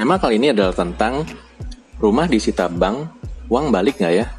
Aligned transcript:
Tema 0.00 0.16
kali 0.16 0.40
ini 0.40 0.48
adalah 0.48 0.72
tentang 0.72 1.28
rumah 2.00 2.24
disita 2.24 2.72
bank, 2.72 3.20
uang 3.52 3.68
balik 3.68 4.00
nggak 4.00 4.14
ya? 4.16 4.32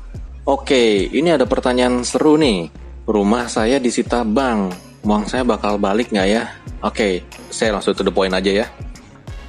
Oke, 0.49 1.05
ini 1.13 1.29
ada 1.29 1.45
pertanyaan 1.45 2.01
seru 2.01 2.33
nih. 2.33 2.65
Rumah 3.05 3.45
saya 3.45 3.77
disita 3.77 4.25
bank, 4.25 4.73
uang 5.05 5.29
saya 5.29 5.45
bakal 5.45 5.77
balik 5.77 6.09
nggak 6.09 6.27
ya? 6.33 6.49
Oke, 6.81 7.21
saya 7.53 7.77
langsung 7.77 7.93
to 7.93 8.01
the 8.01 8.09
point 8.09 8.33
aja 8.33 8.65
ya. 8.65 8.67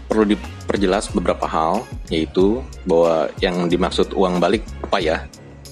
Perlu 0.05 0.37
diperjelas 0.37 1.09
beberapa 1.17 1.49
hal, 1.49 1.81
yaitu 2.13 2.61
bahwa 2.85 3.33
yang 3.41 3.73
dimaksud 3.73 4.13
uang 4.13 4.37
balik 4.37 4.69
apa 4.85 5.01
ya? 5.01 5.17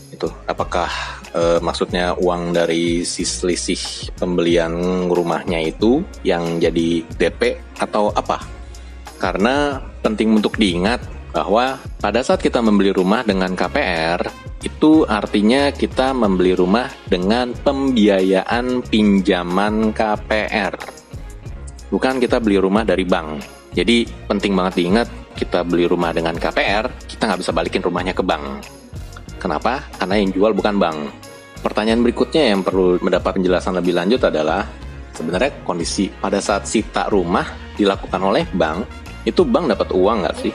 Itu 0.08 0.32
apakah 0.48 0.88
e, 1.36 1.60
maksudnya 1.60 2.16
uang 2.16 2.56
dari 2.56 3.04
si 3.04 3.28
pembelian 4.16 5.04
rumahnya 5.04 5.60
itu 5.68 6.00
yang 6.24 6.56
jadi 6.56 7.04
DP 7.20 7.60
atau 7.76 8.08
apa? 8.16 8.59
Karena 9.20 9.76
penting 10.00 10.32
untuk 10.32 10.56
diingat 10.56 11.04
bahwa 11.36 11.76
pada 12.00 12.24
saat 12.24 12.40
kita 12.40 12.64
membeli 12.64 12.90
rumah 12.90 13.20
dengan 13.20 13.52
KPR, 13.52 14.24
itu 14.64 15.04
artinya 15.04 15.68
kita 15.70 16.16
membeli 16.16 16.56
rumah 16.56 16.88
dengan 17.06 17.52
pembiayaan 17.52 18.80
pinjaman 18.88 19.92
KPR. 19.92 20.74
Bukan 21.92 22.16
kita 22.16 22.40
beli 22.40 22.56
rumah 22.56 22.82
dari 22.82 23.04
bank. 23.04 23.44
Jadi 23.76 24.08
penting 24.26 24.56
banget 24.56 24.82
diingat, 24.82 25.08
kita 25.36 25.62
beli 25.62 25.84
rumah 25.86 26.10
dengan 26.10 26.34
KPR, 26.34 26.88
kita 27.06 27.28
nggak 27.28 27.40
bisa 27.44 27.52
balikin 27.52 27.82
rumahnya 27.84 28.16
ke 28.16 28.24
bank. 28.24 28.64
Kenapa? 29.36 29.84
Karena 30.00 30.16
yang 30.18 30.32
jual 30.34 30.52
bukan 30.52 30.80
bank. 30.80 30.98
Pertanyaan 31.60 32.00
berikutnya 32.00 32.56
yang 32.56 32.64
perlu 32.64 32.96
mendapat 33.04 33.36
penjelasan 33.36 33.76
lebih 33.76 33.92
lanjut 33.96 34.20
adalah, 34.26 34.64
sebenarnya 35.12 35.60
kondisi 35.64 36.08
pada 36.08 36.40
saat 36.40 36.64
sita 36.64 37.08
rumah 37.12 37.44
dilakukan 37.76 38.20
oleh 38.20 38.48
bank, 38.52 38.84
itu 39.24 39.42
bank 39.44 39.72
dapat 39.72 39.88
uang 39.92 40.24
nggak 40.24 40.36
sih? 40.40 40.54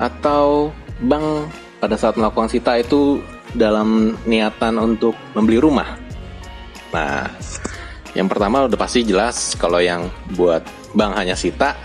Atau 0.00 0.72
bank 1.04 1.50
pada 1.80 1.96
saat 2.00 2.16
melakukan 2.16 2.48
sita 2.48 2.76
itu 2.80 3.20
dalam 3.52 4.16
niatan 4.24 4.80
untuk 4.80 5.16
membeli 5.36 5.60
rumah? 5.60 5.96
Nah, 6.92 7.28
yang 8.16 8.32
pertama 8.32 8.64
udah 8.64 8.78
pasti 8.80 9.04
jelas 9.04 9.52
kalau 9.60 9.76
yang 9.80 10.08
buat 10.36 10.64
bank 10.96 11.12
hanya 11.20 11.36
sita, 11.36 11.76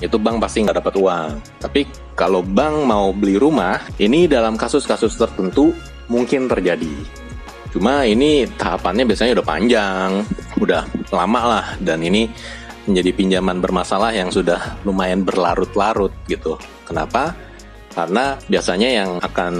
itu 0.00 0.16
bank 0.16 0.40
pasti 0.40 0.64
nggak 0.64 0.80
dapat 0.80 0.94
uang. 0.96 1.30
Tapi 1.60 1.84
kalau 2.16 2.40
bank 2.40 2.88
mau 2.88 3.12
beli 3.12 3.36
rumah, 3.36 3.82
ini 4.00 4.24
dalam 4.24 4.56
kasus-kasus 4.56 5.16
tertentu 5.20 5.76
mungkin 6.08 6.48
terjadi. 6.48 6.92
Cuma 7.74 8.06
ini 8.06 8.46
tahapannya 8.54 9.02
biasanya 9.02 9.42
udah 9.42 9.46
panjang, 9.46 10.10
udah 10.62 10.86
lama 11.10 11.40
lah, 11.42 11.66
dan 11.82 12.00
ini 12.06 12.30
menjadi 12.84 13.10
pinjaman 13.16 13.58
bermasalah 13.60 14.12
yang 14.12 14.28
sudah 14.28 14.80
lumayan 14.84 15.24
berlarut-larut 15.24 16.12
gitu. 16.28 16.56
Kenapa? 16.84 17.32
Karena 17.94 18.34
biasanya 18.50 18.88
yang 18.90 19.10
akan 19.22 19.54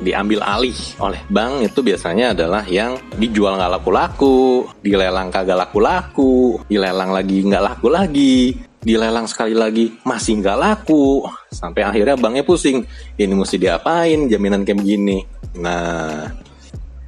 diambil 0.00 0.40
alih 0.40 0.76
oleh 0.96 1.20
bank 1.28 1.60
itu 1.60 1.84
biasanya 1.84 2.32
adalah 2.32 2.64
yang 2.64 2.96
dijual 3.20 3.60
nggak 3.60 3.72
laku-laku, 3.76 4.64
dilelang 4.80 5.28
kagak 5.28 5.60
laku-laku, 5.60 6.56
dilelang 6.72 7.12
lagi 7.12 7.44
nggak 7.44 7.60
laku 7.60 7.92
lagi, 7.92 8.56
dilelang 8.80 9.28
sekali 9.28 9.52
lagi 9.52 9.92
masih 10.08 10.40
nggak 10.40 10.56
laku, 10.56 11.28
sampai 11.52 11.84
akhirnya 11.84 12.16
banknya 12.16 12.48
pusing, 12.48 12.80
ini 13.20 13.34
mesti 13.36 13.60
diapain 13.60 14.24
jaminan 14.24 14.64
kayak 14.64 14.80
begini. 14.80 15.20
Nah, 15.60 16.32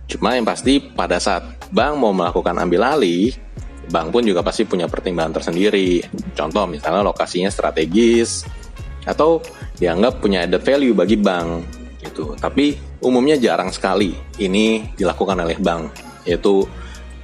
cuma 0.05 0.37
yang 0.37 0.45
pasti 0.45 0.85
pada 0.85 1.17
saat 1.17 1.49
bank 1.73 1.97
mau 1.97 2.13
melakukan 2.13 2.61
ambil 2.61 2.93
alih, 2.93 3.33
bank 3.89 4.13
pun 4.13 4.23
juga 4.25 4.45
pasti 4.45 4.69
punya 4.69 4.87
pertimbangan 4.87 5.41
tersendiri. 5.41 6.05
Contoh 6.37 6.65
misalnya 6.69 7.03
lokasinya 7.05 7.49
strategis 7.49 8.45
atau 9.09 9.41
dianggap 9.81 10.21
punya 10.21 10.45
added 10.45 10.61
value 10.61 10.93
bagi 10.93 11.17
bank 11.17 11.49
gitu. 12.05 12.37
Tapi 12.37 12.77
umumnya 13.03 13.41
jarang 13.41 13.73
sekali 13.73 14.13
ini 14.39 14.93
dilakukan 14.95 15.41
oleh 15.41 15.59
bank 15.59 15.83
yaitu 16.29 16.65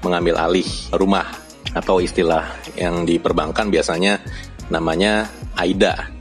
mengambil 0.01 0.41
alih 0.41 0.67
rumah 0.97 1.29
atau 1.75 1.99
istilah 1.99 2.45
yang 2.79 3.05
diperbankan 3.05 3.69
biasanya 3.69 4.21
namanya 4.73 5.29
AIDA 5.59 6.15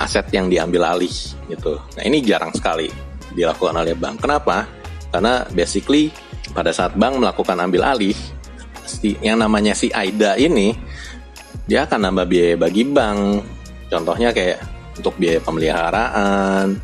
aset 0.00 0.26
yang 0.32 0.48
diambil 0.48 0.96
alih 0.96 1.12
gitu. 1.46 1.78
Nah 1.78 2.02
ini 2.02 2.24
jarang 2.24 2.50
sekali 2.52 2.88
dilakukan 3.32 3.76
oleh 3.76 3.94
bank. 3.94 4.24
Kenapa? 4.24 4.66
Karena 5.12 5.44
basically 5.52 6.10
pada 6.52 6.72
saat 6.72 6.96
bank 6.96 7.20
melakukan 7.20 7.56
ambil 7.60 7.86
alih 7.86 8.16
si 8.86 9.18
yang 9.22 9.40
namanya 9.40 9.72
si 9.72 9.88
Aida 9.90 10.36
ini 10.36 10.74
dia 11.66 11.86
akan 11.86 12.10
nambah 12.10 12.26
biaya 12.26 12.54
bagi 12.58 12.82
bank. 12.86 13.20
Contohnya 13.92 14.32
kayak 14.32 14.58
untuk 14.98 15.14
biaya 15.20 15.38
pemeliharaan, 15.40 16.80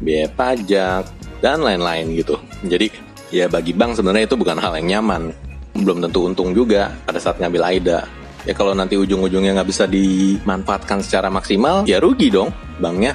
biaya 0.00 0.28
pajak 0.32 1.04
dan 1.40 1.64
lain-lain 1.64 2.12
gitu. 2.16 2.36
Jadi 2.64 2.92
ya 3.32 3.48
bagi 3.48 3.72
bank 3.72 3.96
sebenarnya 3.96 4.28
itu 4.28 4.36
bukan 4.36 4.60
hal 4.60 4.76
yang 4.80 4.98
nyaman. 4.98 5.32
Belum 5.74 6.02
tentu 6.02 6.26
untung 6.26 6.50
juga 6.52 6.92
pada 7.06 7.16
saat 7.22 7.38
ngambil 7.40 7.62
Aida. 7.64 8.04
Ya 8.48 8.56
kalau 8.56 8.72
nanti 8.72 8.96
ujung-ujungnya 8.96 9.52
nggak 9.52 9.68
bisa 9.68 9.84
dimanfaatkan 9.84 11.04
secara 11.04 11.28
maksimal, 11.28 11.84
ya 11.84 12.00
rugi 12.00 12.32
dong 12.32 12.48
banknya. 12.80 13.12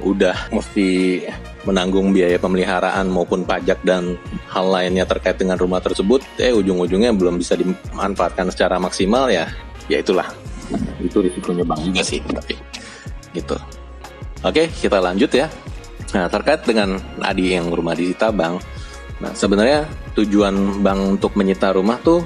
Udah 0.00 0.48
mesti 0.54 1.20
menanggung 1.68 2.16
biaya 2.16 2.40
pemeliharaan 2.40 3.12
maupun 3.12 3.44
pajak 3.44 3.84
dan 3.84 4.16
hal 4.48 4.66
lainnya 4.72 5.04
terkait 5.04 5.36
dengan 5.36 5.60
rumah 5.60 5.84
tersebut, 5.84 6.24
eh 6.40 6.56
ujung-ujungnya 6.56 7.12
belum 7.12 7.36
bisa 7.36 7.60
dimanfaatkan 7.60 8.48
secara 8.48 8.80
maksimal 8.80 9.28
ya, 9.28 9.52
ya 9.92 10.00
itulah. 10.00 10.32
Itu 10.96 11.20
risikonya 11.20 11.68
bank 11.68 11.92
juga 11.92 12.00
sih, 12.00 12.24
tapi 12.24 12.56
gitu. 13.36 13.60
Oke, 14.40 14.72
kita 14.72 14.96
lanjut 14.96 15.28
ya. 15.28 15.52
Nah, 16.16 16.24
terkait 16.32 16.64
dengan 16.64 16.96
Adi 17.20 17.52
yang 17.52 17.68
rumah 17.68 17.92
disita 17.92 18.32
bank, 18.32 18.64
nah 19.20 19.36
sebenarnya 19.36 19.84
tujuan 20.16 20.80
bank 20.80 21.20
untuk 21.20 21.36
menyita 21.36 21.76
rumah 21.76 22.00
tuh 22.00 22.24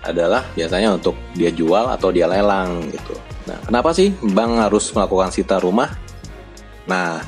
adalah 0.00 0.48
biasanya 0.56 0.96
untuk 0.96 1.12
dia 1.36 1.52
jual 1.52 1.92
atau 1.92 2.08
dia 2.08 2.24
lelang 2.24 2.88
gitu. 2.88 3.12
Nah, 3.44 3.60
kenapa 3.68 3.92
sih 3.92 4.16
bank 4.32 4.52
harus 4.56 4.88
melakukan 4.96 5.28
sita 5.28 5.60
rumah? 5.60 5.92
Nah, 6.88 7.20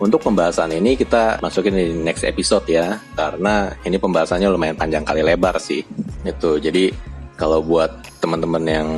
untuk 0.00 0.24
pembahasan 0.24 0.72
ini 0.72 0.96
kita 0.96 1.38
masukin 1.44 1.76
di 1.76 1.92
next 1.92 2.24
episode 2.24 2.64
ya, 2.64 2.96
karena 3.12 3.68
ini 3.84 4.00
pembahasannya 4.00 4.48
lumayan 4.48 4.74
panjang 4.74 5.04
kali 5.04 5.20
lebar 5.20 5.60
sih. 5.60 5.84
Itu 6.24 6.56
jadi 6.56 6.88
kalau 7.36 7.60
buat 7.60 8.20
teman-teman 8.20 8.64
yang 8.64 8.88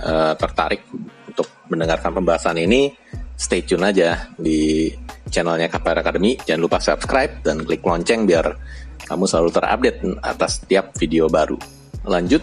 uh, 0.00 0.32
tertarik 0.40 0.84
untuk 1.28 1.44
mendengarkan 1.68 2.16
pembahasan 2.16 2.56
ini, 2.56 2.96
stay 3.36 3.60
tune 3.60 3.84
aja 3.84 4.32
di 4.40 4.88
channelnya 5.28 5.68
KPR 5.68 6.00
Academy. 6.00 6.40
Jangan 6.40 6.60
lupa 6.64 6.80
subscribe 6.80 7.44
dan 7.44 7.60
klik 7.60 7.84
lonceng 7.84 8.24
biar 8.24 8.56
kamu 9.04 9.24
selalu 9.28 9.50
terupdate 9.52 10.00
atas 10.24 10.64
setiap 10.64 10.96
video 10.96 11.28
baru. 11.28 11.60
Lanjut, 12.08 12.40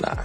nah 0.00 0.16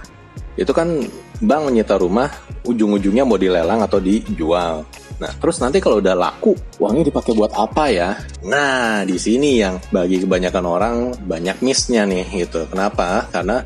itu 0.56 0.72
kan 0.72 1.04
bank 1.40 1.62
menyita 1.68 2.00
rumah 2.00 2.32
ujung-ujungnya 2.64 3.28
mau 3.28 3.36
dilelang 3.36 3.84
atau 3.84 4.00
dijual. 4.00 4.88
Nah, 5.20 5.30
terus 5.36 5.60
nanti 5.60 5.84
kalau 5.84 6.00
udah 6.00 6.16
laku, 6.16 6.56
uangnya 6.80 7.12
dipakai 7.12 7.36
buat 7.36 7.52
apa 7.52 7.92
ya? 7.92 8.16
Nah, 8.48 9.04
di 9.04 9.20
sini 9.20 9.60
yang 9.60 9.76
bagi 9.92 10.16
kebanyakan 10.24 10.64
orang 10.64 10.96
banyak 11.28 11.60
missnya 11.60 12.08
nih 12.08 12.24
gitu. 12.48 12.64
Kenapa? 12.72 13.28
Karena 13.28 13.60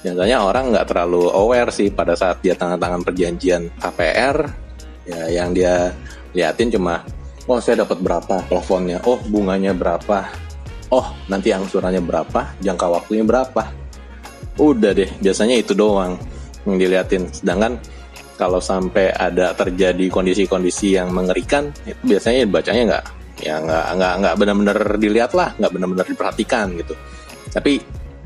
biasanya 0.00 0.40
orang 0.40 0.72
nggak 0.72 0.88
terlalu 0.88 1.28
aware 1.28 1.68
sih 1.68 1.92
pada 1.92 2.16
saat 2.16 2.40
dia 2.40 2.56
tangan-tangan 2.56 3.04
perjanjian 3.04 3.68
KPR, 3.76 4.36
ya 5.04 5.22
yang 5.28 5.52
dia 5.52 5.92
liatin 6.32 6.72
cuma, 6.72 7.04
oh 7.44 7.60
saya 7.60 7.84
dapat 7.84 8.00
berapa 8.00 8.40
plafonnya, 8.48 9.04
oh 9.04 9.20
bunganya 9.28 9.76
berapa, 9.76 10.24
oh 10.88 11.06
nanti 11.28 11.52
angsurannya 11.52 12.00
berapa, 12.00 12.56
jangka 12.64 12.86
waktunya 12.88 13.24
berapa. 13.28 13.68
Udah 14.56 14.96
deh, 14.96 15.10
biasanya 15.20 15.60
itu 15.60 15.76
doang 15.76 16.16
yang 16.64 16.76
diliatin. 16.80 17.28
Sedangkan 17.28 17.76
kalau 18.34 18.58
sampai 18.58 19.14
ada 19.14 19.54
terjadi 19.54 20.10
kondisi-kondisi 20.10 20.98
yang 20.98 21.14
mengerikan 21.14 21.70
itu 21.86 22.00
biasanya 22.02 22.46
bacanya 22.50 22.82
nggak 22.90 23.04
ya 23.42 23.54
nggak 23.58 23.86
nggak 23.98 24.12
nggak 24.22 24.34
benar-benar 24.38 24.78
dilihat 24.98 25.32
lah 25.34 25.50
nggak 25.58 25.72
benar-benar 25.74 26.06
diperhatikan 26.06 26.66
gitu. 26.78 26.94
Tapi 27.54 27.78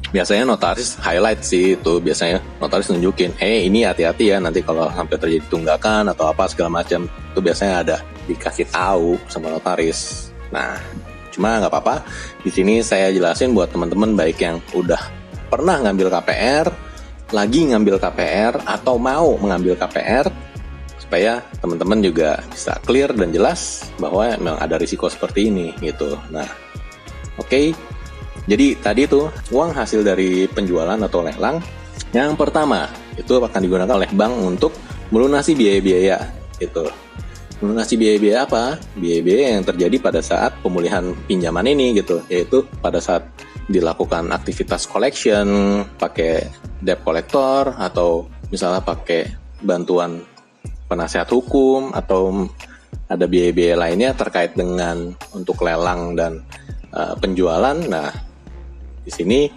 biasanya 0.09 0.49
notaris 0.49 0.97
highlight 0.97 1.45
sih 1.45 1.77
itu 1.77 2.01
biasanya 2.01 2.41
notaris 2.57 2.89
nunjukin 2.89 3.37
eh 3.37 3.69
ini 3.69 3.85
hati-hati 3.85 4.33
ya 4.33 4.41
nanti 4.41 4.65
kalau 4.65 4.89
sampai 4.89 5.21
terjadi 5.21 5.45
tunggakan 5.53 6.09
atau 6.09 6.33
apa 6.33 6.49
segala 6.49 6.81
macam 6.81 7.05
itu 7.05 7.41
biasanya 7.45 7.75
ada 7.85 7.97
dikasih 8.25 8.67
tahu 8.73 9.21
sama 9.29 9.53
notaris. 9.53 10.33
Nah 10.49 10.81
cuma 11.29 11.61
nggak 11.61 11.71
apa-apa 11.71 12.09
di 12.41 12.51
sini 12.51 12.81
saya 12.81 13.13
jelasin 13.13 13.53
buat 13.53 13.69
teman-teman 13.69 14.17
baik 14.17 14.41
yang 14.41 14.57
udah 14.73 14.99
pernah 15.53 15.77
ngambil 15.85 16.09
KPR 16.09 16.88
lagi 17.31 17.69
ngambil 17.69 18.01
KPR 18.01 18.65
atau 18.65 18.97
mau 18.97 19.37
mengambil 19.37 19.77
KPR 19.77 20.29
supaya 20.97 21.41
teman-teman 21.61 22.05
juga 22.05 22.41
bisa 22.53 22.77
clear 22.85 23.13
dan 23.17 23.33
jelas 23.33 23.89
bahwa 23.97 24.29
memang 24.37 24.61
ada 24.61 24.77
risiko 24.77 25.09
seperti 25.09 25.49
ini 25.49 25.73
gitu. 25.81 26.17
Nah, 26.29 26.49
oke. 27.41 27.49
Okay. 27.49 27.67
Jadi 28.49 28.81
tadi 28.81 29.05
itu 29.05 29.29
uang 29.53 29.77
hasil 29.77 30.01
dari 30.01 30.49
penjualan 30.49 30.97
atau 30.97 31.21
lelang 31.21 31.61
yang 32.17 32.33
pertama 32.33 32.89
itu 33.21 33.37
akan 33.37 33.61
digunakan 33.61 33.93
oleh 33.93 34.09
bank 34.17 34.33
untuk 34.41 34.73
melunasi 35.13 35.53
biaya-biaya 35.53 36.17
itu. 36.61 36.85
melunasi 37.59 37.99
biaya-biaya 37.99 38.47
apa? 38.47 38.79
Biaya-biaya 38.95 39.59
yang 39.59 39.67
terjadi 39.67 39.99
pada 39.99 40.23
saat 40.23 40.55
pemulihan 40.63 41.11
pinjaman 41.27 41.67
ini 41.67 41.91
gitu, 41.99 42.23
yaitu 42.31 42.63
pada 42.79 43.03
saat 43.03 43.27
dilakukan 43.69 44.33
aktivitas 44.33 44.89
collection, 44.89 45.47
pakai 46.01 46.49
debt 46.81 47.05
collector 47.05 47.77
atau 47.77 48.25
misalnya 48.49 48.81
pakai 48.81 49.29
bantuan 49.61 50.25
penasehat 50.89 51.29
hukum 51.29 51.93
atau 51.93 52.49
ada 53.09 53.29
biaya-biaya 53.29 53.77
lainnya 53.77 54.17
terkait 54.17 54.57
dengan 54.57 55.13
untuk 55.37 55.61
lelang 55.61 56.17
dan 56.17 56.41
uh, 56.97 57.13
penjualan. 57.21 57.77
Nah, 57.77 58.09
di 59.05 59.13
sini 59.13 59.49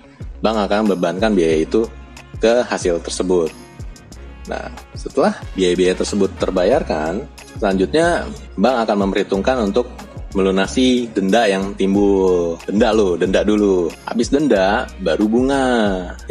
bank 0.43 0.67
akan 0.67 0.91
membebankan 0.91 1.31
biaya 1.31 1.63
itu 1.63 1.87
ke 2.39 2.67
hasil 2.67 2.99
tersebut. 2.99 3.51
Nah, 4.51 4.67
setelah 4.97 5.39
biaya-biaya 5.55 5.95
tersebut 5.95 6.35
terbayarkan, 6.35 7.23
selanjutnya 7.59 8.27
bank 8.59 8.75
akan 8.87 8.97
memperhitungkan 9.07 9.71
untuk 9.71 9.87
melunasi 10.33 11.11
denda 11.11 11.47
yang 11.47 11.75
timbul. 11.75 12.55
Denda 12.63 12.91
lo, 12.95 13.19
denda 13.19 13.41
dulu. 13.43 13.91
Habis 14.07 14.31
denda, 14.31 14.87
baru 15.03 15.25
bunga 15.27 15.65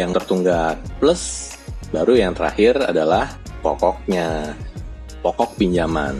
yang 0.00 0.10
tertunggak. 0.12 0.80
Plus, 0.98 1.54
baru 1.92 2.16
yang 2.16 2.32
terakhir 2.32 2.80
adalah 2.80 3.28
pokoknya. 3.60 4.56
Pokok 5.20 5.60
pinjaman 5.60 6.16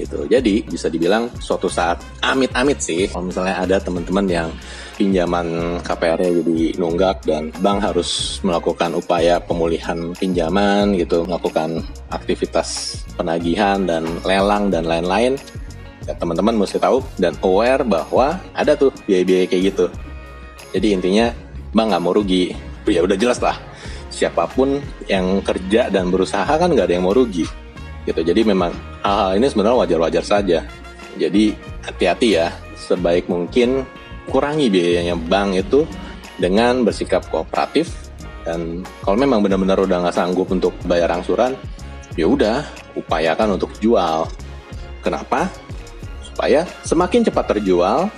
gitu. 0.00 0.24
Jadi 0.28 0.64
bisa 0.64 0.88
dibilang 0.88 1.28
suatu 1.40 1.68
saat 1.68 2.00
amit-amit 2.24 2.80
sih 2.80 3.04
kalau 3.08 3.28
misalnya 3.28 3.60
ada 3.60 3.76
teman-teman 3.76 4.26
yang 4.28 4.48
pinjaman 4.96 5.80
KPR-nya 5.80 6.30
jadi 6.44 6.58
nunggak 6.76 7.24
dan 7.24 7.48
bank 7.60 7.80
harus 7.80 8.40
melakukan 8.44 8.92
upaya 8.96 9.40
pemulihan 9.40 10.12
pinjaman 10.16 10.96
gitu, 10.96 11.24
melakukan 11.24 11.84
aktivitas 12.12 13.00
penagihan 13.16 13.84
dan 13.84 14.04
lelang 14.24 14.68
dan 14.68 14.84
lain-lain. 14.84 15.36
Ya, 16.08 16.16
teman-teman 16.16 16.56
mesti 16.56 16.80
tahu 16.80 17.04
dan 17.20 17.36
aware 17.44 17.84
bahwa 17.84 18.40
ada 18.56 18.72
tuh 18.72 18.88
biaya-biaya 19.04 19.44
kayak 19.46 19.62
gitu. 19.74 19.86
Jadi 20.72 20.96
intinya 20.96 21.26
bank 21.76 21.92
nggak 21.92 22.02
mau 22.02 22.16
rugi. 22.16 22.56
Ya 22.88 23.04
udah 23.04 23.18
jelas 23.18 23.38
lah. 23.44 23.60
Siapa 24.10 24.48
pun 24.50 24.80
yang 25.06 25.44
kerja 25.44 25.92
dan 25.92 26.08
berusaha 26.08 26.48
kan 26.48 26.72
nggak 26.72 26.90
ada 26.90 26.94
yang 26.96 27.04
mau 27.06 27.14
rugi 27.14 27.44
gitu. 28.08 28.20
Jadi 28.24 28.42
memang 28.42 28.72
hal-hal 29.04 29.36
ini 29.36 29.46
sebenarnya 29.46 29.78
wajar-wajar 29.86 30.24
saja. 30.24 30.64
Jadi 31.20 31.52
hati-hati 31.84 32.28
ya, 32.40 32.48
sebaik 32.74 33.28
mungkin 33.28 33.84
kurangi 34.30 34.72
biayanya 34.72 35.18
bank 35.18 35.58
itu 35.58 35.84
dengan 36.40 36.86
bersikap 36.86 37.28
kooperatif 37.28 37.92
dan 38.46 38.82
kalau 39.04 39.20
memang 39.20 39.44
benar-benar 39.44 39.76
udah 39.84 40.00
nggak 40.06 40.16
sanggup 40.16 40.48
untuk 40.48 40.72
bayar 40.88 41.12
angsuran, 41.12 41.52
ya 42.16 42.24
udah 42.24 42.64
upayakan 42.96 43.60
untuk 43.60 43.70
jual. 43.78 44.24
Kenapa? 45.04 45.52
Supaya 46.32 46.64
semakin 46.86 47.26
cepat 47.26 47.56
terjual, 47.56 48.08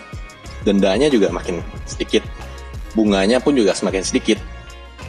dendanya 0.62 1.10
juga 1.10 1.32
makin 1.32 1.58
sedikit, 1.88 2.22
bunganya 2.94 3.42
pun 3.42 3.56
juga 3.56 3.74
semakin 3.74 4.02
sedikit. 4.04 4.38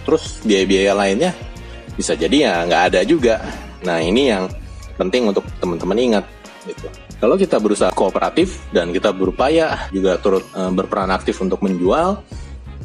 Terus 0.04 0.44
biaya-biaya 0.44 0.94
lainnya 0.98 1.32
bisa 1.94 2.18
jadi 2.18 2.50
ya 2.50 2.54
nggak 2.66 2.84
ada 2.92 3.00
juga. 3.06 3.40
Nah 3.86 4.02
ini 4.02 4.34
yang 4.34 4.50
penting 4.98 5.30
untuk 5.30 5.46
teman-teman 5.62 5.98
ingat 6.00 6.26
gitu. 6.66 6.88
Kalau 7.24 7.36
kita 7.40 7.56
berusaha 7.56 7.92
kooperatif 7.96 8.60
dan 8.76 8.92
kita 8.92 9.16
berupaya 9.16 9.88
juga 9.96 10.20
turut 10.20 10.44
e, 10.52 10.62
berperan 10.76 11.08
aktif 11.12 11.40
untuk 11.40 11.64
menjual 11.64 12.20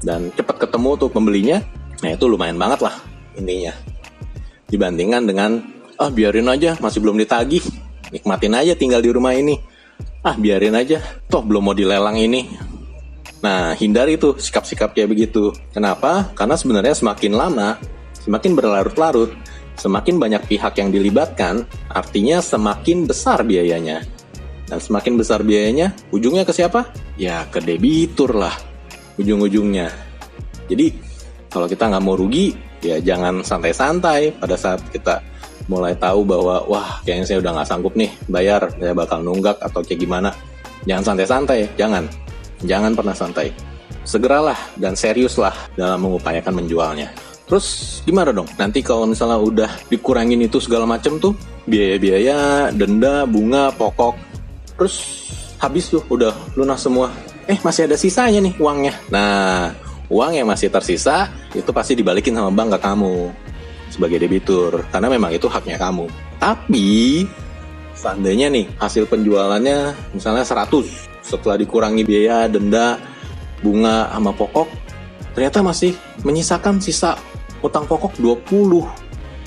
dan 0.07 0.31
cepat 0.31 0.63
ketemu 0.63 0.95
tuh 0.95 1.11
pembelinya, 1.11 1.59
nah 1.99 2.15
itu 2.15 2.31
lumayan 2.31 2.55
banget 2.55 2.87
lah 2.87 2.95
intinya. 3.35 3.75
Dibandingkan 4.71 5.27
dengan 5.27 5.51
ah 5.99 6.11
biarin 6.13 6.47
aja 6.47 6.79
masih 6.79 7.03
belum 7.03 7.19
ditagih, 7.19 7.67
nikmatin 8.15 8.55
aja 8.55 8.79
tinggal 8.79 9.03
di 9.03 9.11
rumah 9.11 9.35
ini. 9.35 9.59
Ah 10.23 10.35
biarin 10.35 10.75
aja, 10.75 10.99
toh 11.31 11.43
belum 11.43 11.71
mau 11.71 11.77
dilelang 11.77 12.19
ini. 12.19 12.47
Nah, 13.39 13.75
hindari 13.79 14.19
tuh 14.19 14.35
sikap-sikap 14.35 14.95
kayak 14.95 15.15
begitu. 15.15 15.55
Kenapa? 15.71 16.35
Karena 16.35 16.59
sebenarnya 16.59 16.95
semakin 16.99 17.33
lama, 17.39 17.79
semakin 18.19 18.59
berlarut-larut, 18.59 19.31
Semakin 19.79 20.19
banyak 20.19 20.43
pihak 20.51 20.75
yang 20.83 20.91
dilibatkan, 20.91 21.63
artinya 21.87 22.43
semakin 22.43 23.07
besar 23.07 23.47
biayanya. 23.47 24.03
Dan 24.67 24.83
semakin 24.83 25.15
besar 25.15 25.47
biayanya, 25.47 25.95
ujungnya 26.11 26.43
ke 26.43 26.51
siapa? 26.51 26.91
Ya 27.15 27.47
ke 27.47 27.63
debitur 27.63 28.35
lah, 28.35 28.59
ujung-ujungnya. 29.23 29.95
Jadi, 30.67 30.99
kalau 31.47 31.71
kita 31.71 31.95
nggak 31.95 32.03
mau 32.03 32.19
rugi, 32.19 32.59
ya 32.83 32.99
jangan 32.99 33.47
santai-santai 33.47 34.35
pada 34.35 34.59
saat 34.59 34.83
kita 34.91 35.23
mulai 35.69 35.95
tahu 35.95 36.25
bahwa, 36.25 36.65
wah 36.67 36.99
kayaknya 37.05 37.27
saya 37.29 37.39
udah 37.45 37.53
nggak 37.61 37.69
sanggup 37.69 37.95
nih 37.95 38.11
bayar, 38.27 38.73
saya 38.75 38.97
bakal 38.97 39.21
nunggak 39.21 39.61
atau 39.61 39.85
kayak 39.85 40.01
gimana. 40.01 40.33
Jangan 40.89 41.15
santai-santai, 41.15 41.69
jangan. 41.77 42.05
Jangan 42.65 42.93
pernah 42.97 43.15
santai. 43.15 43.53
Segeralah 44.03 44.57
dan 44.81 44.97
seriuslah 44.97 45.53
dalam 45.77 46.01
mengupayakan 46.01 46.57
menjualnya. 46.57 47.13
Terus 47.45 48.01
gimana 48.05 48.33
dong? 48.33 48.49
Nanti 48.57 48.81
kalau 48.81 49.05
misalnya 49.09 49.41
udah 49.41 49.71
dikurangin 49.89 50.41
itu 50.41 50.61
segala 50.61 50.85
macem 50.89 51.21
tuh 51.21 51.37
biaya-biaya, 51.69 52.73
denda, 52.73 53.29
bunga, 53.29 53.73
pokok, 53.73 54.17
terus 54.77 55.29
habis 55.61 55.89
tuh 55.93 56.05
udah 56.09 56.33
lunas 56.57 56.81
semua. 56.81 57.13
Eh 57.49 57.57
masih 57.61 57.89
ada 57.89 57.97
sisanya 57.97 58.41
nih 58.45 58.57
uangnya. 58.61 58.95
Nah 59.09 59.73
uang 60.09 60.33
yang 60.37 60.49
masih 60.49 60.73
tersisa 60.73 61.29
itu 61.53 61.69
pasti 61.73 61.93
dibalikin 61.97 62.37
sama 62.37 62.53
bank 62.53 62.77
ke 62.77 62.79
kamu 62.81 63.33
sebagai 63.89 64.23
debitur 64.23 64.85
karena 64.93 65.09
memang 65.09 65.33
itu 65.35 65.49
haknya 65.51 65.77
kamu. 65.81 66.07
Tapi 66.39 67.25
seandainya 67.93 68.49
nih 68.53 68.67
hasil 68.79 69.11
penjualannya 69.11 69.97
misalnya 70.15 70.45
100 70.47 70.71
setelah 71.25 71.59
dikurangi 71.61 72.07
biaya, 72.07 72.49
denda, 72.49 72.97
bunga 73.61 74.09
sama 74.15 74.33
pokok 74.33 74.69
ternyata 75.39 75.63
masih 75.63 75.95
menyisakan 76.27 76.83
sisa 76.83 77.15
utang 77.63 77.87
pokok 77.87 78.19
20 78.19 78.87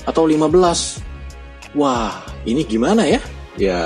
atau 0.08 0.24
15. 0.24 1.76
Wah, 1.76 2.20
ini 2.44 2.64
gimana 2.64 3.04
ya? 3.08 3.20
Ya, 3.56 3.80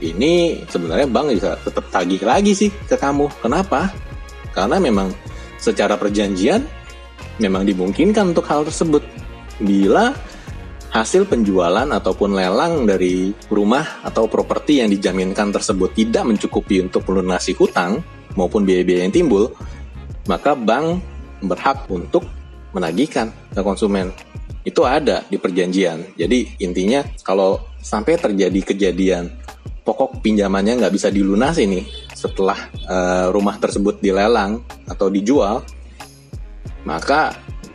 ini 0.00 0.64
sebenarnya 0.68 1.08
bank 1.08 1.36
bisa 1.36 1.56
tetap 1.60 1.84
tagih 1.92 2.20
lagi 2.24 2.52
sih 2.52 2.70
ke 2.88 2.96
kamu. 2.96 3.28
Kenapa? 3.40 3.92
Karena 4.52 4.80
memang 4.80 5.12
secara 5.60 5.96
perjanjian 5.96 6.64
memang 7.40 7.64
dimungkinkan 7.64 8.36
untuk 8.36 8.44
hal 8.48 8.64
tersebut. 8.68 9.00
Bila 9.58 10.14
hasil 10.88 11.28
penjualan 11.28 11.84
ataupun 11.84 12.32
lelang 12.32 12.88
dari 12.88 13.34
rumah 13.52 14.00
atau 14.00 14.24
properti 14.24 14.80
yang 14.80 14.88
dijaminkan 14.88 15.52
tersebut 15.52 15.92
tidak 15.92 16.24
mencukupi 16.24 16.80
untuk 16.80 17.04
melunasi 17.10 17.52
hutang 17.52 18.00
maupun 18.38 18.64
biaya-biaya 18.64 19.04
yang 19.04 19.14
timbul, 19.14 19.52
maka 20.30 20.56
bank 20.56 21.02
berhak 21.44 21.84
untuk 21.92 22.24
menagihkan 22.72 23.32
ke 23.52 23.60
konsumen. 23.60 24.14
Itu 24.64 24.84
ada 24.84 25.24
di 25.28 25.36
perjanjian. 25.40 26.16
Jadi 26.16 26.60
intinya 26.60 27.04
kalau 27.24 27.60
sampai 27.80 28.20
terjadi 28.20 28.60
kejadian 28.74 29.32
pokok 29.86 30.20
pinjamannya 30.20 30.84
nggak 30.84 30.92
bisa 30.92 31.08
dilunasi 31.08 31.64
nih 31.64 31.84
setelah 32.12 32.68
uh, 32.84 33.32
rumah 33.32 33.56
tersebut 33.56 34.04
dilelang 34.04 34.60
atau 34.84 35.08
dijual, 35.08 35.64
maka 36.84 37.32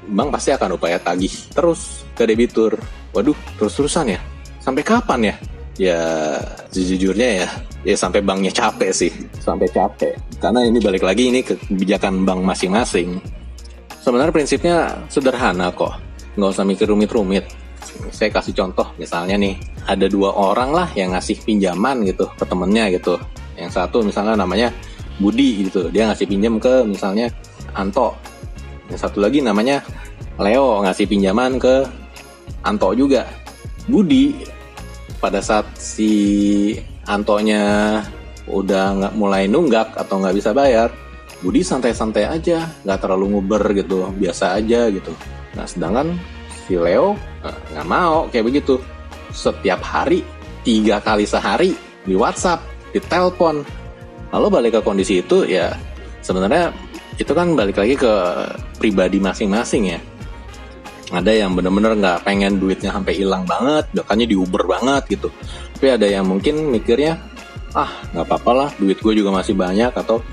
bank 0.10 0.30
pasti 0.34 0.50
akan 0.52 0.76
upaya 0.76 0.98
tagih 1.00 1.32
terus 1.54 2.04
ke 2.18 2.28
debitur. 2.28 2.76
Waduh, 3.14 3.38
terus-terusan 3.62 4.18
ya? 4.18 4.20
Sampai 4.60 4.82
kapan 4.82 5.34
ya? 5.34 5.36
Ya, 5.74 6.02
sejujurnya 6.70 7.30
ya, 7.44 7.48
ya 7.82 7.96
sampai 7.98 8.22
banknya 8.22 8.54
capek 8.54 8.94
sih, 8.94 9.10
sampai 9.42 9.66
capek. 9.74 10.14
Karena 10.38 10.62
ini 10.62 10.78
balik 10.78 11.02
lagi 11.02 11.34
ini 11.34 11.42
kebijakan 11.42 12.30
bank 12.30 12.46
masing-masing 12.46 13.18
Sebenarnya 14.04 14.36
prinsipnya 14.36 14.78
sederhana 15.08 15.72
kok, 15.72 15.96
nggak 16.36 16.52
usah 16.52 16.68
mikir 16.68 16.92
rumit-rumit. 16.92 17.48
Saya 18.12 18.28
kasih 18.36 18.52
contoh, 18.52 18.92
misalnya 19.00 19.40
nih, 19.40 19.56
ada 19.88 20.12
dua 20.12 20.36
orang 20.36 20.76
lah 20.76 20.88
yang 20.92 21.16
ngasih 21.16 21.40
pinjaman 21.48 22.04
gitu 22.04 22.28
ke 22.36 22.44
temennya 22.44 22.92
gitu. 22.92 23.16
Yang 23.56 23.80
satu 23.80 24.04
misalnya 24.04 24.36
namanya 24.36 24.76
Budi 25.24 25.64
gitu, 25.64 25.88
dia 25.88 26.04
ngasih 26.12 26.28
pinjam 26.28 26.60
ke 26.60 26.84
misalnya 26.84 27.32
Anto. 27.72 28.12
Yang 28.92 29.00
satu 29.08 29.24
lagi 29.24 29.40
namanya 29.40 29.84
Leo 30.42 30.82
ngasih 30.84 31.06
pinjaman 31.08 31.62
ke 31.62 31.86
Anto 32.64 32.92
juga. 32.96 33.28
Budi 33.88 34.40
pada 35.20 35.44
saat 35.44 35.68
si 35.76 36.12
Antonya 37.08 38.00
udah 38.48 38.86
nggak 39.00 39.14
mulai 39.16 39.48
nunggak 39.48 39.96
atau 39.96 40.20
nggak 40.20 40.36
bisa 40.36 40.52
bayar, 40.52 40.92
Budi 41.44 41.60
santai-santai 41.60 42.28
aja, 42.28 42.68
nggak 42.88 43.00
terlalu 43.04 43.36
nguber 43.36 43.64
gitu, 43.76 44.08
biasa 44.16 44.56
aja 44.60 44.88
gitu. 44.88 45.12
Nah 45.56 45.68
sedangkan 45.68 46.16
si 46.68 46.80
Leo 46.80 47.20
eh, 47.44 47.58
nggak 47.76 47.88
mau 47.88 48.28
kayak 48.32 48.48
begitu. 48.48 48.80
Setiap 49.34 49.82
hari, 49.82 50.22
tiga 50.62 51.02
kali 51.02 51.26
sehari 51.26 51.74
di 52.06 52.16
WhatsApp, 52.16 52.64
di 52.96 53.00
telepon. 53.04 53.66
Lalu 54.32 54.48
balik 54.50 54.72
ke 54.78 54.82
kondisi 54.86 55.20
itu 55.20 55.44
ya 55.46 55.74
sebenarnya 56.24 56.72
itu 57.18 57.32
kan 57.32 57.54
balik 57.54 57.78
lagi 57.78 57.96
ke 57.98 58.14
pribadi 58.82 59.22
masing-masing 59.22 59.98
ya. 59.98 60.00
ada 61.14 61.30
yang 61.30 61.54
bener-bener 61.54 61.94
nggak 61.94 62.26
pengen 62.26 62.58
duitnya 62.58 62.90
sampai 62.90 63.14
hilang 63.14 63.46
banget 63.46 63.86
bahkannya 63.94 64.26
diuber 64.26 64.66
banget 64.66 65.14
gitu. 65.14 65.30
Tapi 65.78 65.94
ada 65.94 66.10
yang 66.10 66.26
mungkin 66.26 66.74
mikirnya 66.74 67.22
ah 67.78 68.02
nggak 68.18 68.26
apa-apa 68.26 68.52
lah 68.54 68.70
duit 68.82 68.98
gue 68.98 69.14
juga 69.22 69.30
masih 69.30 69.54
banyak 69.54 69.94
atau 69.94 70.26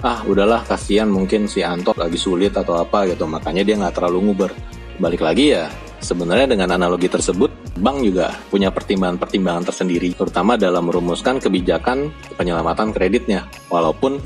ah 0.00 0.24
udahlah 0.24 0.64
kasihan 0.64 1.04
mungkin 1.04 1.44
si 1.52 1.60
Anto 1.60 1.92
lagi 2.00 2.16
sulit 2.16 2.56
atau 2.56 2.80
apa 2.80 3.04
gitu. 3.12 3.28
Makanya 3.28 3.60
dia 3.60 3.76
nggak 3.76 3.92
terlalu 3.92 4.32
nguber 4.32 4.56
balik 4.96 5.20
lagi 5.20 5.52
ya 5.52 5.68
sebenarnya 6.00 6.56
dengan 6.56 6.80
analogi 6.80 7.12
tersebut 7.12 7.76
bank 7.78 7.98
juga 8.04 8.34
punya 8.48 8.68
pertimbangan-pertimbangan 8.74 9.68
tersendiri 9.68 10.12
terutama 10.12 10.56
dalam 10.56 10.88
merumuskan 10.88 11.38
kebijakan 11.38 12.08
penyelamatan 12.40 12.92
kreditnya. 12.92 13.44
Walaupun 13.68 14.16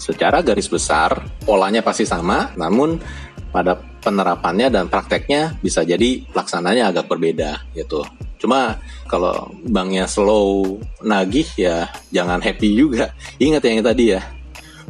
secara 0.00 0.40
garis 0.40 0.64
besar 0.66 1.20
polanya 1.44 1.84
pasti 1.84 2.08
sama 2.08 2.48
namun 2.56 2.96
pada 3.52 3.76
penerapannya 4.00 4.72
dan 4.72 4.88
prakteknya 4.88 5.60
bisa 5.60 5.84
jadi 5.84 6.24
pelaksananya 6.32 6.88
agak 6.88 7.06
berbeda 7.10 7.60
gitu. 7.76 8.00
Cuma 8.40 8.80
kalau 9.04 9.52
banknya 9.68 10.08
slow 10.08 10.80
nagih 11.04 11.44
ya 11.60 11.92
jangan 12.08 12.40
happy 12.40 12.72
juga. 12.72 13.12
Ingat 13.36 13.62
yang 13.68 13.84
tadi 13.84 14.16
ya, 14.16 14.24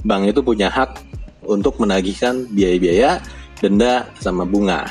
bank 0.07 0.31
itu 0.31 0.41
punya 0.47 0.71
hak 0.71 1.03
untuk 1.43 1.83
menagihkan 1.83 2.47
biaya-biaya, 2.55 3.19
denda 3.59 4.07
sama 4.23 4.47
bunga. 4.47 4.87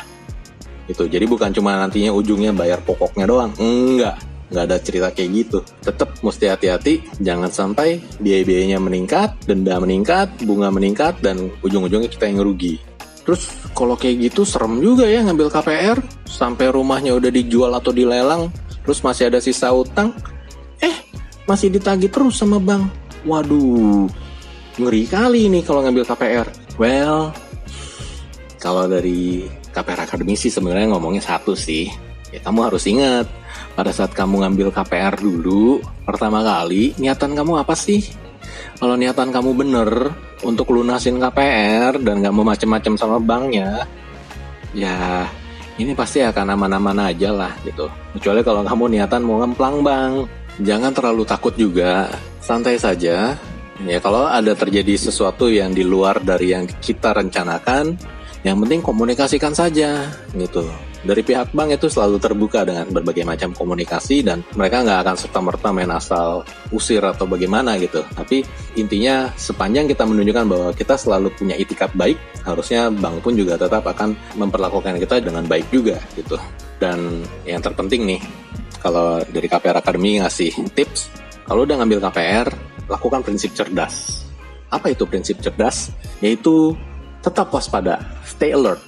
Itu 0.92 1.08
jadi 1.08 1.24
bukan 1.24 1.56
cuma 1.56 1.80
nantinya 1.80 2.12
ujungnya 2.12 2.52
bayar 2.52 2.84
pokoknya 2.84 3.24
doang. 3.24 3.56
Enggak, 3.56 4.20
nggak 4.50 4.64
ada 4.66 4.78
cerita 4.82 5.08
kayak 5.14 5.30
gitu. 5.34 5.60
Tetap 5.86 6.20
mesti 6.26 6.46
hati-hati, 6.50 6.94
jangan 7.22 7.50
sampai 7.50 8.02
biaya-biayanya 8.22 8.82
meningkat, 8.82 9.38
denda 9.46 9.78
meningkat, 9.78 10.30
bunga 10.44 10.74
meningkat, 10.74 11.22
dan 11.22 11.54
ujung-ujungnya 11.62 12.10
kita 12.10 12.30
yang 12.30 12.42
rugi. 12.42 12.82
Terus 13.24 13.46
kalau 13.78 13.94
kayak 13.94 14.34
gitu 14.34 14.42
serem 14.42 14.82
juga 14.82 15.06
ya 15.06 15.22
ngambil 15.22 15.54
KPR 15.54 15.98
sampai 16.26 16.74
rumahnya 16.74 17.14
udah 17.14 17.30
dijual 17.30 17.70
atau 17.78 17.94
dilelang, 17.94 18.50
terus 18.82 19.06
masih 19.06 19.30
ada 19.30 19.38
sisa 19.38 19.70
utang, 19.70 20.18
eh 20.82 20.98
masih 21.46 21.70
ditagih 21.70 22.10
terus 22.10 22.42
sama 22.42 22.58
bank. 22.58 22.90
Waduh, 23.30 24.10
ngeri 24.82 25.06
kali 25.06 25.46
ini 25.46 25.62
kalau 25.62 25.86
ngambil 25.86 26.10
KPR. 26.10 26.48
Well, 26.82 27.36
kalau 28.58 28.90
dari 28.90 29.46
KPR 29.70 30.10
Akademisi 30.10 30.50
sebenarnya 30.50 30.90
ngomongnya 30.90 31.22
satu 31.22 31.54
sih. 31.54 31.92
Ya 32.30 32.40
kamu 32.42 32.66
harus 32.66 32.86
ingat, 32.86 33.26
pada 33.80 33.96
saat 33.96 34.12
kamu 34.12 34.44
ngambil 34.44 34.76
KPR 34.76 35.24
dulu, 35.24 35.80
pertama 36.04 36.44
kali, 36.44 36.92
niatan 37.00 37.32
kamu 37.32 37.64
apa 37.64 37.72
sih? 37.80 38.04
Kalau 38.76 39.00
niatan 39.00 39.32
kamu 39.32 39.56
bener, 39.56 40.12
untuk 40.44 40.76
lunasin 40.76 41.16
KPR 41.16 41.96
dan 42.04 42.20
nggak 42.20 42.36
mau 42.36 42.44
macem-macem 42.44 43.00
sama 43.00 43.24
banknya, 43.24 43.88
ya 44.76 45.24
ini 45.80 45.96
pasti 45.96 46.20
akan 46.20 46.60
aman-aman 46.60 47.08
aja 47.08 47.32
lah 47.32 47.56
gitu. 47.64 47.88
Kecuali 48.20 48.44
kalau 48.44 48.68
kamu 48.68 49.00
niatan 49.00 49.24
mau 49.24 49.40
ngemplang 49.48 49.80
bang, 49.80 50.12
jangan 50.60 50.92
terlalu 50.92 51.24
takut 51.24 51.56
juga, 51.56 52.12
santai 52.44 52.76
saja. 52.76 53.40
Ya 53.80 54.00
kalau 54.04 54.28
ada 54.28 54.60
terjadi 54.60 55.00
sesuatu 55.00 55.48
yang 55.48 55.72
di 55.72 55.88
luar 55.88 56.20
dari 56.20 56.52
yang 56.52 56.68
kita 56.68 57.16
rencanakan, 57.16 57.96
yang 58.44 58.60
penting 58.60 58.84
komunikasikan 58.84 59.56
saja 59.56 60.04
gitu 60.36 60.68
dari 61.00 61.24
pihak 61.24 61.56
bank 61.56 61.80
itu 61.80 61.88
selalu 61.88 62.20
terbuka 62.20 62.68
dengan 62.68 62.84
berbagai 62.92 63.24
macam 63.24 63.56
komunikasi 63.56 64.20
dan 64.20 64.44
mereka 64.56 64.84
nggak 64.84 65.00
akan 65.08 65.16
serta-merta 65.16 65.72
main 65.72 65.92
asal 65.96 66.44
usir 66.76 67.00
atau 67.00 67.24
bagaimana 67.24 67.80
gitu. 67.80 68.04
Tapi 68.12 68.44
intinya 68.76 69.32
sepanjang 69.40 69.88
kita 69.88 70.04
menunjukkan 70.04 70.46
bahwa 70.52 70.70
kita 70.76 71.00
selalu 71.00 71.32
punya 71.40 71.56
itikat 71.56 71.96
baik, 71.96 72.20
harusnya 72.44 72.92
bank 72.92 73.24
pun 73.24 73.34
juga 73.40 73.56
tetap 73.56 73.88
akan 73.88 74.12
memperlakukan 74.36 75.00
kita 75.00 75.24
dengan 75.24 75.48
baik 75.48 75.72
juga 75.72 75.96
gitu. 76.20 76.36
Dan 76.80 77.24
yang 77.48 77.64
terpenting 77.64 78.04
nih, 78.04 78.22
kalau 78.84 79.24
dari 79.32 79.48
KPR 79.48 79.80
Academy 79.80 80.20
ngasih 80.20 80.52
tips, 80.76 81.12
kalau 81.48 81.64
udah 81.64 81.80
ngambil 81.80 82.00
KPR, 82.12 82.48
lakukan 82.88 83.24
prinsip 83.24 83.56
cerdas. 83.56 84.28
Apa 84.72 84.92
itu 84.92 85.04
prinsip 85.08 85.40
cerdas? 85.40 85.92
Yaitu 86.24 86.76
tetap 87.20 87.52
waspada, 87.52 88.00
stay 88.24 88.56
alert, 88.56 88.80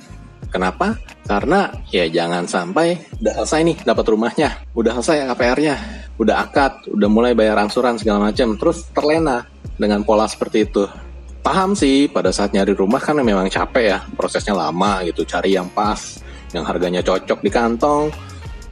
Kenapa? 0.52 1.00
Karena 1.24 1.72
ya 1.88 2.12
jangan 2.12 2.44
sampai 2.44 3.00
udah 3.24 3.34
selesai 3.40 3.62
nih 3.64 3.78
dapat 3.88 4.06
rumahnya, 4.12 4.50
udah 4.76 5.00
selesai 5.00 5.32
KPR-nya, 5.32 5.76
udah 6.20 6.36
akad, 6.44 6.92
udah 6.92 7.08
mulai 7.08 7.32
bayar 7.32 7.56
angsuran 7.64 7.96
segala 7.96 8.28
macam, 8.30 8.60
terus 8.60 8.84
terlena 8.92 9.48
dengan 9.80 10.04
pola 10.04 10.28
seperti 10.28 10.68
itu. 10.68 10.84
Paham 11.42 11.74
sih 11.74 12.12
pada 12.12 12.30
saat 12.36 12.52
nyari 12.52 12.76
rumah 12.76 13.00
kan 13.00 13.16
memang 13.18 13.48
capek 13.48 13.86
ya, 13.96 14.00
prosesnya 14.14 14.54
lama 14.54 15.02
gitu, 15.08 15.24
cari 15.24 15.56
yang 15.56 15.72
pas, 15.72 16.20
yang 16.52 16.68
harganya 16.68 17.00
cocok 17.00 17.40
di 17.40 17.50
kantong, 17.50 18.12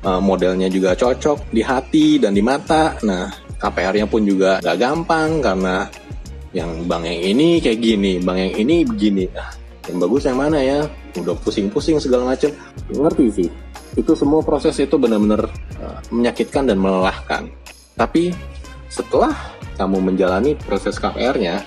eh, 0.03 0.21
modelnya 0.21 0.67
juga 0.67 0.93
cocok 0.93 1.49
di 1.49 1.63
hati 1.63 2.19
dan 2.19 2.35
di 2.35 2.43
mata. 2.43 2.99
Nah, 3.07 3.31
KPR-nya 3.55 4.05
pun 4.05 4.27
juga 4.27 4.59
gak 4.59 4.77
gampang 4.79 5.39
karena 5.39 5.87
yang 6.51 6.85
bank 6.89 7.05
yang 7.05 7.21
ini 7.35 7.49
kayak 7.61 7.79
gini, 7.79 8.11
bank 8.19 8.37
yang 8.37 8.53
ini 8.57 8.75
begini. 8.85 9.25
Nah, 9.31 9.58
yang 9.89 9.97
bagus 9.97 10.23
yang 10.29 10.37
mana 10.37 10.61
ya? 10.61 10.85
Udah 11.17 11.33
pusing-pusing 11.41 11.97
segala 11.97 12.37
macam 12.37 12.53
ngerti 12.93 13.25
sih 13.33 13.49
itu 13.97 14.13
semua 14.13 14.45
proses 14.45 14.77
itu 14.77 14.95
benar-benar 15.01 15.49
uh, 15.81 15.99
menyakitkan 16.13 16.69
dan 16.69 16.77
melelahkan. 16.77 17.49
Tapi 17.97 18.31
setelah 18.91 19.33
kamu 19.75 20.13
menjalani 20.13 20.53
proses 20.59 20.99
KPR-nya 21.01 21.63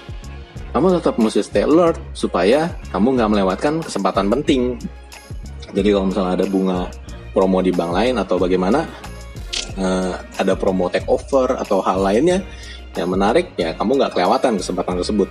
kamu 0.72 1.00
tetap 1.00 1.20
mesti 1.20 1.44
stay 1.44 1.68
alert 1.68 2.00
supaya 2.16 2.72
kamu 2.94 3.18
nggak 3.18 3.30
melewatkan 3.30 3.74
kesempatan 3.82 4.32
penting. 4.32 4.80
Jadi 5.72 5.88
kalau 5.92 6.08
misalnya 6.08 6.32
ada 6.40 6.46
bunga 6.48 6.78
promo 7.32 7.60
di 7.64 7.72
bank 7.72 7.92
lain 7.92 8.14
atau 8.20 8.36
bagaimana 8.40 8.84
uh, 9.76 10.14
ada 10.40 10.56
promo 10.56 10.88
take 10.88 11.08
over 11.08 11.56
atau 11.60 11.80
hal 11.84 12.00
lainnya 12.00 12.44
yang 12.92 13.08
menarik 13.08 13.56
ya 13.56 13.72
kamu 13.72 13.96
nggak 13.96 14.12
kelewatan 14.12 14.60
kesempatan 14.60 15.00
tersebut 15.00 15.28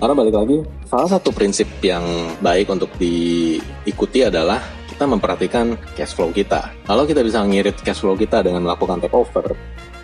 karena 0.00 0.14
balik 0.14 0.34
lagi, 0.34 0.58
salah 0.90 1.08
satu 1.08 1.30
prinsip 1.30 1.68
yang 1.80 2.02
baik 2.42 2.66
untuk 2.70 2.90
diikuti 2.98 4.26
adalah 4.26 4.58
kita 4.90 5.06
memperhatikan 5.10 5.74
cash 5.98 6.14
flow 6.14 6.30
kita. 6.30 6.70
Kalau 6.86 7.02
kita 7.06 7.22
bisa 7.22 7.42
ngirit 7.42 7.78
cash 7.82 8.02
flow 8.02 8.14
kita 8.14 8.42
dengan 8.42 8.62
melakukan 8.66 9.02
take 9.02 9.14
over, 9.14 9.54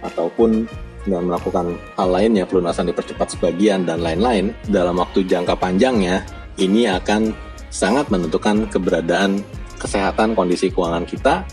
ataupun 0.02 0.66
dengan 1.04 1.32
melakukan 1.32 1.78
hal 1.96 2.08
lainnya, 2.12 2.44
pelunasan 2.44 2.90
dipercepat 2.92 3.38
sebagian, 3.38 3.88
dan 3.88 4.04
lain-lain, 4.04 4.52
dalam 4.68 5.00
waktu 5.00 5.24
jangka 5.24 5.56
panjangnya, 5.56 6.26
ini 6.60 6.90
akan 6.90 7.32
sangat 7.72 8.10
menentukan 8.10 8.68
keberadaan 8.68 9.40
kesehatan 9.80 10.36
kondisi 10.36 10.68
keuangan 10.68 11.06
kita 11.08 11.46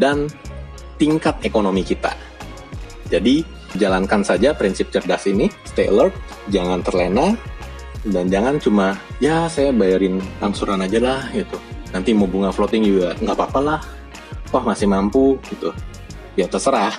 dan 0.00 0.26
tingkat 0.98 1.38
ekonomi 1.46 1.86
kita. 1.86 2.10
Jadi, 3.06 3.46
jalankan 3.78 4.26
saja 4.26 4.56
prinsip 4.56 4.90
cerdas 4.90 5.28
ini, 5.30 5.46
stay 5.62 5.86
alert, 5.86 6.16
jangan 6.50 6.82
terlena, 6.82 7.38
dan 8.06 8.30
jangan 8.30 8.62
cuma 8.62 8.94
ya 9.18 9.50
saya 9.50 9.74
bayarin 9.74 10.22
angsuran 10.38 10.78
aja 10.78 11.02
lah 11.02 11.20
gitu. 11.34 11.58
Nanti 11.90 12.14
mau 12.14 12.30
bunga 12.30 12.54
floating 12.54 12.84
juga 12.86 13.16
nggak 13.18 13.34
apa-apa 13.34 13.60
lah. 13.60 13.80
Wah 14.54 14.62
masih 14.62 14.86
mampu 14.86 15.34
gitu. 15.50 15.74
Ya 16.38 16.46
terserah. 16.46 16.94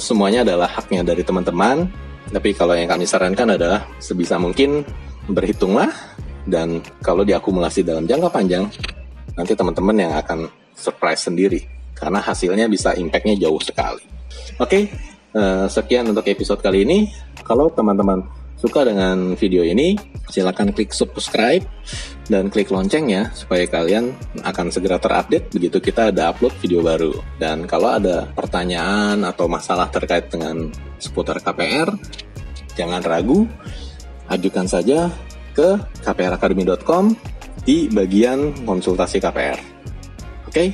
Semuanya 0.00 0.42
adalah 0.42 0.70
haknya 0.70 1.04
dari 1.04 1.20
teman-teman. 1.20 1.86
Tapi 2.32 2.56
kalau 2.56 2.72
yang 2.72 2.88
kami 2.88 3.04
sarankan 3.04 3.54
adalah 3.54 3.84
sebisa 4.00 4.40
mungkin 4.40 4.82
berhitunglah. 5.28 5.92
Dan 6.44 6.84
kalau 7.00 7.24
diakumulasi 7.24 7.84
dalam 7.84 8.04
jangka 8.04 8.28
panjang 8.28 8.68
nanti 9.32 9.52
teman-teman 9.56 9.96
yang 10.08 10.12
akan 10.16 10.48
surprise 10.72 11.28
sendiri. 11.28 11.68
Karena 11.94 12.20
hasilnya 12.24 12.66
bisa 12.66 12.96
impactnya 12.96 13.38
jauh 13.48 13.60
sekali. 13.60 14.04
Oke 14.56 14.58
okay, 14.58 14.82
eh, 15.36 15.66
sekian 15.68 16.08
untuk 16.10 16.26
episode 16.26 16.64
kali 16.64 16.84
ini. 16.84 17.12
Kalau 17.44 17.68
teman-teman 17.70 18.24
suka 18.64 18.80
dengan 18.88 19.36
video 19.36 19.60
ini, 19.60 19.92
silakan 20.32 20.72
klik 20.72 20.96
subscribe 20.96 21.60
dan 22.32 22.48
klik 22.48 22.72
loncengnya 22.72 23.28
supaya 23.36 23.68
kalian 23.68 24.16
akan 24.40 24.72
segera 24.72 24.96
terupdate 24.96 25.52
begitu 25.52 25.84
kita 25.84 26.08
ada 26.08 26.32
upload 26.32 26.56
video 26.64 26.80
baru. 26.80 27.12
Dan 27.36 27.68
kalau 27.68 27.92
ada 27.92 28.24
pertanyaan 28.32 29.20
atau 29.28 29.44
masalah 29.52 29.92
terkait 29.92 30.32
dengan 30.32 30.72
seputar 30.96 31.44
KPR, 31.44 31.92
jangan 32.72 33.04
ragu, 33.04 33.44
ajukan 34.32 34.64
saja 34.64 35.12
ke 35.52 35.76
kpracademy.com 36.00 37.12
di 37.68 37.92
bagian 37.92 38.64
konsultasi 38.64 39.20
KPR. 39.20 39.60
Oke, 40.48 40.72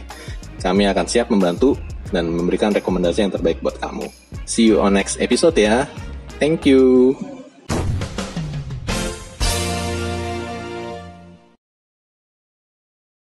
kami 0.63 0.87
akan 0.87 1.07
siap 1.11 1.27
membantu 1.35 1.75
dan 2.15 2.31
memberikan 2.31 2.71
rekomendasi 2.71 3.27
yang 3.27 3.35
terbaik 3.35 3.59
buat 3.59 3.83
kamu. 3.83 4.07
See 4.47 4.71
you 4.71 4.79
on 4.79 4.95
next 4.95 5.19
episode 5.19 5.59
ya. 5.59 5.91
Thank 6.39 6.71
you. 6.71 7.40